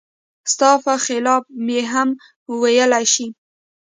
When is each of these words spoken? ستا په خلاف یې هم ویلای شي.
ستا 0.51 0.71
په 0.83 0.93
خلاف 1.05 1.43
یې 1.69 1.81
هم 1.93 2.09
ویلای 2.61 3.05
شي. 3.13 3.27